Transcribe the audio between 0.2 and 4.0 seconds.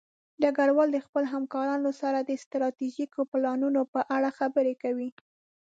ډګروال د خپلو همکارانو سره د ستراتیژیکو پلانونو په